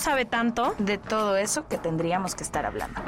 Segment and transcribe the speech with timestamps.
[0.00, 0.74] sabe tanto.
[0.78, 3.00] de todo eso que tendríamos que estar hablando.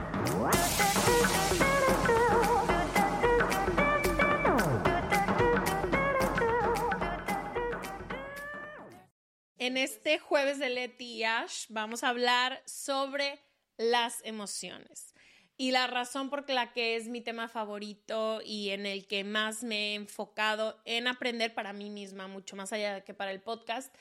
[9.59, 13.41] En este jueves de Leti y Ash vamos a hablar sobre
[13.79, 15.15] las emociones.
[15.57, 19.63] Y la razón por la que es mi tema favorito y en el que más
[19.63, 23.95] me he enfocado en aprender para mí misma, mucho más allá que para el podcast,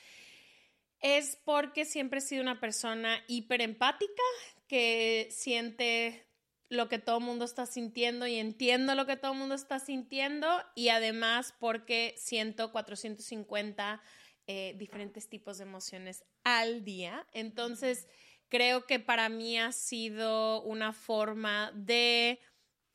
[1.02, 4.22] es porque siempre he sido una persona hiperempática
[4.68, 6.26] que siente
[6.68, 9.78] lo que todo el mundo está sintiendo y entiendo lo que todo el mundo está
[9.78, 14.00] sintiendo y además porque siento 450
[14.46, 17.26] eh, diferentes tipos de emociones al día.
[17.32, 18.06] Entonces,
[18.48, 22.40] creo que para mí ha sido una forma de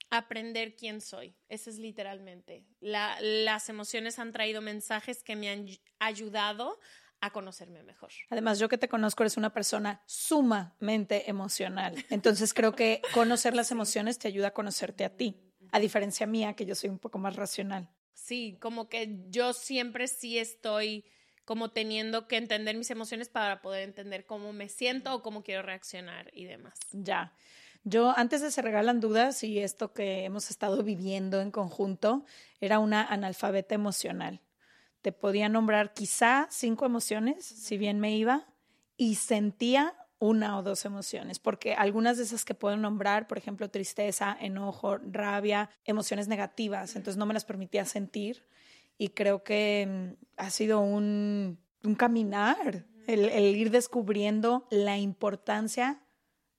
[0.09, 1.35] aprender quién soy.
[1.49, 2.65] Eso es literalmente.
[2.79, 5.67] La- las emociones han traído mensajes que me han
[5.99, 6.79] ayudado
[7.21, 8.11] a conocerme mejor.
[8.29, 11.95] Además, yo que te conozco, eres una persona sumamente emocional.
[12.09, 15.35] Entonces, creo que conocer las emociones te ayuda a conocerte a ti.
[15.71, 17.89] A diferencia mía, que yo soy un poco más racional.
[18.13, 21.05] Sí, como que yo siempre sí estoy
[21.47, 25.61] como teniendo que entender mis emociones para poder entender cómo me siento o cómo quiero
[25.61, 26.77] reaccionar y demás.
[26.91, 27.33] Ya.
[27.85, 32.25] Yo, antes de se regalan dudas y esto que hemos estado viviendo en conjunto,
[32.59, 34.41] era una analfabeta emocional.
[35.07, 38.45] Te podía nombrar quizá cinco emociones, si bien me iba,
[38.97, 43.69] y sentía una o dos emociones, porque algunas de esas que puedo nombrar, por ejemplo,
[43.69, 48.43] tristeza, enojo, rabia, emociones negativas, entonces no me las permitía sentir
[48.97, 56.01] y creo que mm, ha sido un, un caminar, el, el ir descubriendo la importancia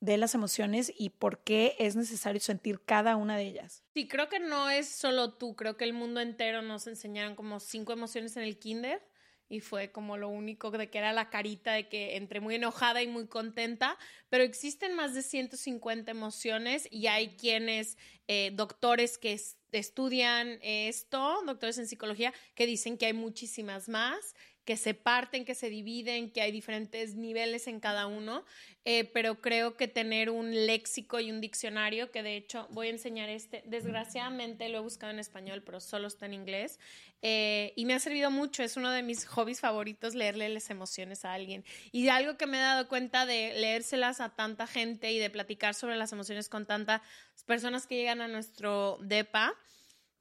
[0.00, 3.84] de las emociones y por qué es necesario sentir cada una de ellas.
[3.94, 7.58] Sí, creo que no es solo tú, creo que el mundo entero nos enseñaron como
[7.58, 9.02] cinco emociones en el kinder
[9.48, 13.02] y fue como lo único de que era la carita de que entre muy enojada
[13.02, 13.96] y muy contenta,
[14.28, 17.96] pero existen más de 150 emociones y hay quienes,
[18.28, 24.34] eh, doctores que es- estudian esto, doctores en psicología, que dicen que hay muchísimas más
[24.68, 28.44] que se parten, que se dividen, que hay diferentes niveles en cada uno,
[28.84, 32.90] eh, pero creo que tener un léxico y un diccionario, que de hecho voy a
[32.90, 36.78] enseñar este, desgraciadamente lo he buscado en español, pero solo está en inglés,
[37.22, 41.24] eh, y me ha servido mucho, es uno de mis hobbies favoritos leerle las emociones
[41.24, 41.64] a alguien.
[41.90, 45.72] Y algo que me he dado cuenta de leérselas a tanta gente y de platicar
[45.72, 47.00] sobre las emociones con tantas
[47.46, 49.54] personas que llegan a nuestro DEPA,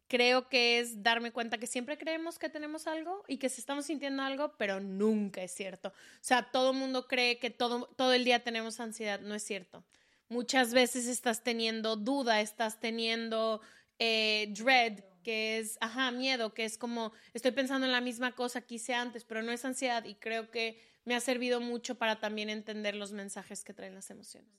[0.07, 4.23] creo que es darme cuenta que siempre creemos que tenemos algo y que estamos sintiendo
[4.23, 5.89] algo, pero nunca es cierto.
[5.89, 9.43] O sea, todo el mundo cree que todo, todo el día tenemos ansiedad, no es
[9.43, 9.83] cierto.
[10.29, 13.61] Muchas veces estás teniendo duda, estás teniendo
[13.99, 18.61] eh, dread, que es, ajá, miedo, que es como, estoy pensando en la misma cosa
[18.61, 22.19] que hice antes, pero no es ansiedad y creo que me ha servido mucho para
[22.19, 24.51] también entender los mensajes que traen las emociones.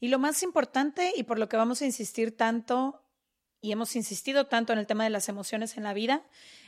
[0.00, 3.01] Y lo más importante y por lo que vamos a insistir tanto
[3.62, 6.22] y hemos insistido tanto en el tema de las emociones en la vida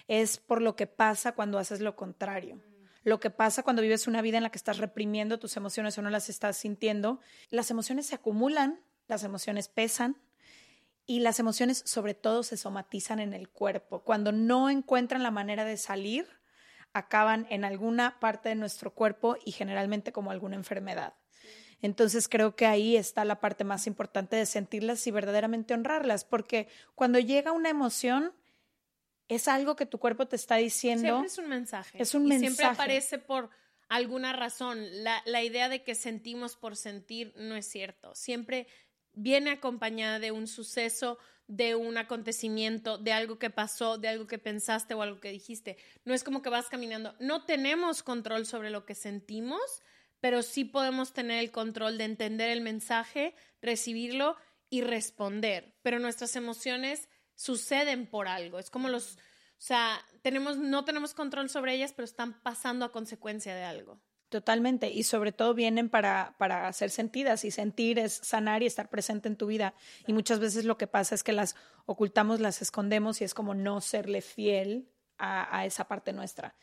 [0.08, 2.62] es por lo que pasa cuando haces lo contrario.
[3.02, 6.02] Lo que pasa cuando vives una vida en la que estás reprimiendo tus emociones o
[6.02, 7.20] no las estás sintiendo.
[7.50, 10.16] Las emociones se acumulan, las emociones pesan
[11.04, 14.04] y las emociones sobre todo se somatizan en el cuerpo.
[14.04, 16.28] Cuando no encuentran la manera de salir,
[16.92, 21.14] acaban en alguna parte de nuestro cuerpo y generalmente como alguna enfermedad.
[21.84, 26.66] Entonces creo que ahí está la parte más importante de sentirlas y verdaderamente honrarlas, porque
[26.94, 28.32] cuando llega una emoción
[29.28, 31.02] es algo que tu cuerpo te está diciendo.
[31.02, 32.02] Siempre es un mensaje.
[32.02, 32.72] Es un y Siempre mensaje.
[32.72, 33.50] aparece por
[33.90, 35.04] alguna razón.
[35.04, 38.14] La, la idea de que sentimos por sentir no es cierto.
[38.14, 38.66] Siempre
[39.12, 44.38] viene acompañada de un suceso, de un acontecimiento, de algo que pasó, de algo que
[44.38, 45.76] pensaste o algo que dijiste.
[46.06, 47.14] No es como que vas caminando.
[47.20, 49.82] No tenemos control sobre lo que sentimos,
[50.24, 54.36] pero sí podemos tener el control de entender el mensaje, recibirlo
[54.70, 55.74] y responder.
[55.82, 58.58] Pero nuestras emociones suceden por algo.
[58.58, 59.18] Es como los, o
[59.58, 64.00] sea, tenemos, no tenemos control sobre ellas, pero están pasando a consecuencia de algo.
[64.30, 68.88] Totalmente, y sobre todo vienen para, para ser sentidas y sentir es sanar y estar
[68.88, 69.74] presente en tu vida.
[70.06, 71.54] Y muchas veces lo que pasa es que las
[71.84, 74.88] ocultamos, las escondemos y es como no serle fiel
[75.18, 76.54] a, a esa parte nuestra.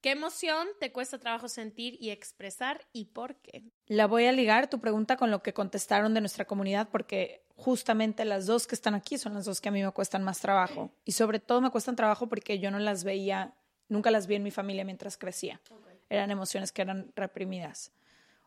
[0.00, 3.62] ¿Qué emoción te cuesta trabajo sentir y expresar y por qué?
[3.86, 8.24] La voy a ligar tu pregunta con lo que contestaron de nuestra comunidad porque justamente
[8.24, 10.90] las dos que están aquí son las dos que a mí me cuestan más trabajo
[11.04, 13.52] y sobre todo me cuestan trabajo porque yo no las veía,
[13.88, 15.60] nunca las vi en mi familia mientras crecía.
[16.08, 17.92] Eran emociones que eran reprimidas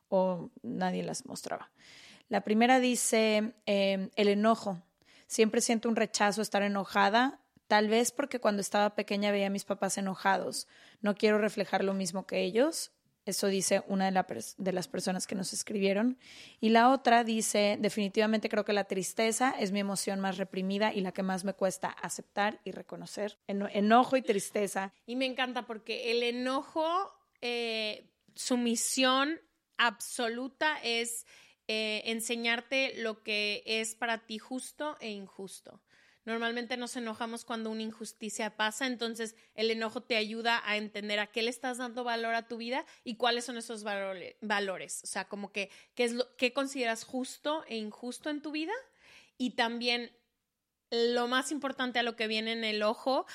[0.09, 1.69] o nadie las mostraba.
[2.29, 4.81] La primera dice eh, el enojo.
[5.27, 7.39] Siempre siento un rechazo estar enojada
[7.73, 10.67] Tal vez porque cuando estaba pequeña veía a mis papás enojados.
[11.01, 12.91] No quiero reflejar lo mismo que ellos.
[13.25, 16.19] Eso dice una de, las personas que nos escribieron.
[16.59, 21.01] Y la otra dice, definitivamente creo que la tristeza es mi emoción más reprimida y
[21.01, 23.39] la que más me cuesta aceptar y reconocer.
[23.47, 24.93] enojo y tristeza.
[25.07, 27.11] Y me encanta porque el enojo,
[27.41, 29.41] eh, su misión
[29.77, 31.25] absoluta es
[31.67, 35.81] eh, enseñarte lo que es para ti justo e injusto.
[36.25, 41.27] Normalmente nos enojamos cuando una injusticia pasa, entonces el enojo te ayuda a entender a
[41.27, 45.03] qué le estás dando valor a tu vida y cuáles son esos valores.
[45.03, 48.73] O sea, como que qué es lo que consideras justo e injusto en tu vida
[49.37, 50.11] y también
[50.91, 53.25] lo más importante a lo que viene en el ojo,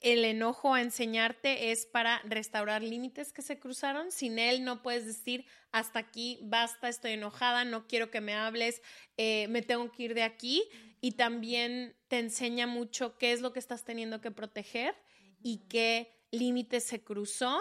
[0.00, 4.10] el enojo a enseñarte es para restaurar límites que se cruzaron.
[4.10, 8.80] Sin él no puedes decir hasta aquí, basta, estoy enojada, no quiero que me hables,
[9.16, 10.62] eh, me tengo que ir de aquí
[11.00, 14.94] y también te enseña mucho qué es lo que estás teniendo que proteger
[15.42, 17.60] y qué límite se cruzó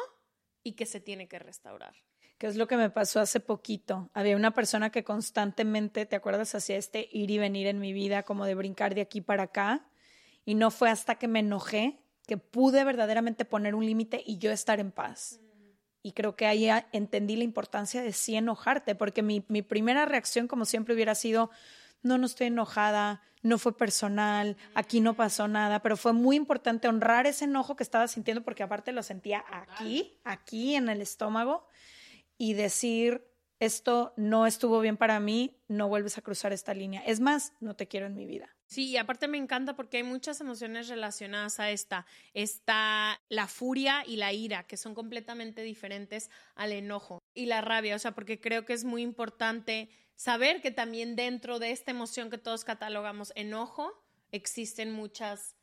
[0.64, 1.94] y que se tiene que restaurar.
[2.38, 4.10] ¿Qué es lo que me pasó hace poquito?
[4.14, 6.56] Había una persona que constantemente, ¿te acuerdas?
[6.56, 9.88] Hacía este ir y venir en mi vida, como de brincar de aquí para acá.
[10.46, 14.52] Y no fue hasta que me enojé que pude verdaderamente poner un límite y yo
[14.52, 15.40] estar en paz.
[16.02, 20.48] Y creo que ahí entendí la importancia de sí enojarte, porque mi, mi primera reacción,
[20.48, 21.50] como siempre, hubiera sido,
[22.02, 26.88] no, no estoy enojada, no fue personal, aquí no pasó nada, pero fue muy importante
[26.88, 31.68] honrar ese enojo que estaba sintiendo porque aparte lo sentía aquí, aquí en el estómago
[32.38, 33.26] y decir,
[33.60, 37.02] esto no estuvo bien para mí, no vuelves a cruzar esta línea.
[37.06, 38.50] Es más, no te quiero en mi vida.
[38.74, 42.08] Sí, y aparte me encanta porque hay muchas emociones relacionadas a esta.
[42.34, 47.96] Está la furia y la ira, que son completamente diferentes al enojo y la rabia,
[47.96, 52.32] o sea, porque creo que es muy importante saber que también dentro de esta emoción
[52.32, 53.92] que todos catalogamos enojo,
[54.32, 55.56] existen muchas,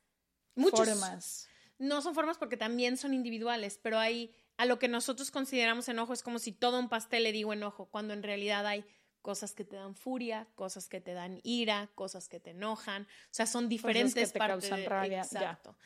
[0.55, 1.49] formas.
[1.79, 6.13] No son formas porque también son individuales, pero hay a lo que nosotros consideramos enojo
[6.13, 8.85] es como si todo un pastel le digo enojo, cuando en realidad hay
[9.23, 13.33] cosas que te dan furia, cosas que te dan ira, cosas que te enojan, o
[13.33, 15.23] sea, son diferentes cosas que te causan rabia.
[15.23, 15.77] Exacto.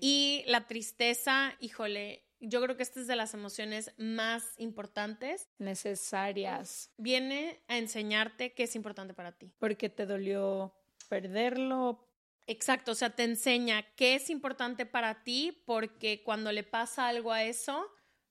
[0.00, 5.48] Y la tristeza, híjole, yo creo que esta es de las emociones más importantes.
[5.58, 6.90] Necesarias.
[6.96, 9.52] Viene a enseñarte qué es importante para ti.
[9.58, 10.74] Porque te dolió
[11.08, 12.06] perderlo.
[12.46, 17.32] Exacto, o sea, te enseña qué es importante para ti porque cuando le pasa algo
[17.32, 17.90] a eso,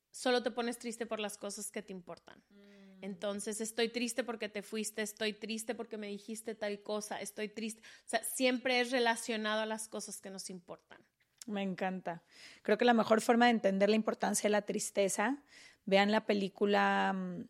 [0.10, 2.42] solo te pones triste por las cosas que te importan.
[2.50, 2.75] Mm.
[3.06, 7.82] Entonces, estoy triste porque te fuiste, estoy triste porque me dijiste tal cosa, estoy triste.
[8.06, 11.00] O sea, siempre es relacionado a las cosas que nos importan.
[11.46, 12.24] Me encanta.
[12.64, 15.38] Creo que la mejor forma de entender la importancia de la tristeza,
[15.86, 17.48] vean la película, mm,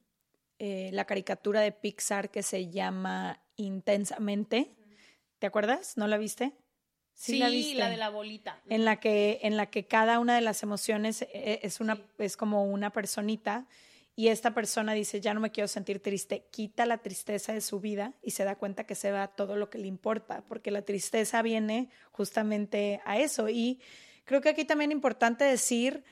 [0.60, 4.76] eh, la caricatura de Pixar que se llama Intensamente.
[5.40, 5.96] ¿Te acuerdas?
[5.96, 6.52] ¿No la viste?
[7.14, 8.62] Sí, la, la, de la bolita.
[8.68, 12.36] En la que, en la que cada una de las emociones eh, es, una, es
[12.36, 13.66] como una personita
[14.18, 17.82] y esta persona dice, ya no me quiero sentir triste, quita la tristeza de su
[17.82, 20.84] vida y se da cuenta que se va todo lo que le importa, porque la
[20.84, 23.50] tristeza viene justamente a eso.
[23.50, 23.82] Y
[24.24, 26.06] creo que aquí también es importante decir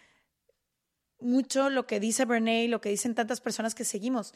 [1.21, 4.33] mucho lo que dice Brené lo que dicen tantas personas que seguimos.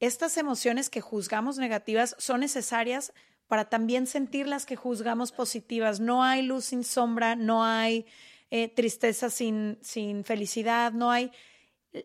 [0.00, 3.12] Estas emociones que juzgamos negativas son necesarias
[3.46, 6.00] para también sentir las que juzgamos positivas.
[6.00, 8.06] No hay luz sin sombra, no hay
[8.50, 11.30] eh, tristeza sin, sin felicidad, no hay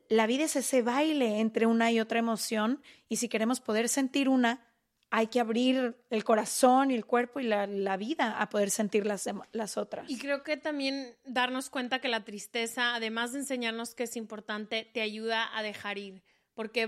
[0.07, 4.29] la vida es ese baile entre una y otra emoción y si queremos poder sentir
[4.29, 4.65] una,
[5.11, 9.27] hay que abrir el corazón y el cuerpo y la, vida a poder sentir las,
[9.51, 10.09] las, otras.
[10.09, 14.87] Y creo que también darnos cuenta que la tristeza, además de enseñarnos que es importante,
[14.93, 16.21] te ayuda a dejar ir,
[16.53, 16.85] porque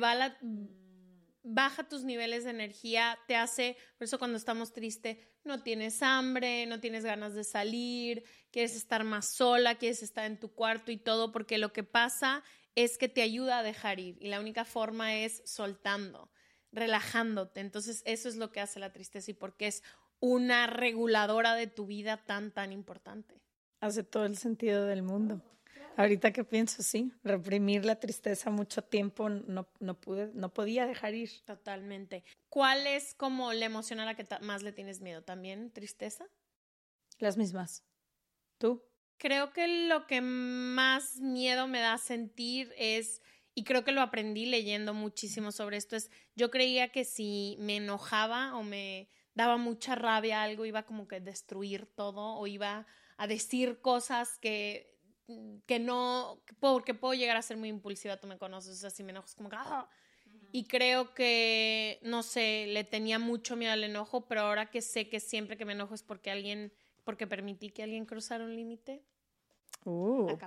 [1.43, 6.67] baja tus niveles de energía, te hace, por eso cuando estamos tristes, no tienes hambre,
[6.67, 10.97] no tienes ganas de salir, quieres estar más sola, quieres estar en tu cuarto y
[10.97, 12.43] todo, porque lo que pasa
[12.75, 16.31] es que te ayuda a dejar ir y la única forma es soltando,
[16.71, 17.59] relajándote.
[17.59, 19.83] Entonces eso es lo que hace la tristeza y porque es
[20.19, 23.41] una reguladora de tu vida tan, tan importante.
[23.79, 25.41] Hace todo el sentido del mundo.
[25.97, 31.13] Ahorita que pienso, sí, reprimir la tristeza mucho tiempo no, no pude, no podía dejar
[31.15, 31.29] ir.
[31.45, 32.23] Totalmente.
[32.49, 35.23] ¿Cuál es como la emoción a la que más le tienes miedo?
[35.23, 36.25] ¿También tristeza?
[37.19, 37.83] Las mismas.
[38.57, 38.81] ¿Tú?
[39.21, 43.21] Creo que lo que más miedo me da sentir es,
[43.53, 47.75] y creo que lo aprendí leyendo muchísimo sobre esto, es yo creía que si me
[47.75, 53.27] enojaba o me daba mucha rabia algo, iba como que destruir todo o iba a
[53.27, 54.97] decir cosas que,
[55.67, 59.03] que no, porque puedo llegar a ser muy impulsiva, tú me conoces, o sea, si
[59.03, 59.57] me enojo es como que...
[59.57, 59.87] ¡ah!
[60.51, 65.09] Y creo que, no sé, le tenía mucho miedo al enojo, pero ahora que sé
[65.09, 66.73] que siempre que me enojo es porque alguien,
[67.03, 69.05] porque permití que alguien cruzara un límite.
[69.83, 70.37] Uh,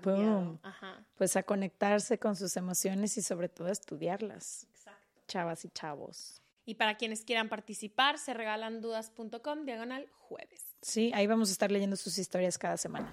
[1.16, 4.66] Pues a conectarse con sus emociones y sobre todo a estudiarlas.
[4.70, 5.22] Exacto.
[5.28, 6.40] Chavas y chavos.
[6.66, 10.64] Y para quienes quieran participar, se regalan dudas.com diagonal jueves.
[10.80, 13.12] Sí, ahí vamos a estar leyendo sus historias cada semana.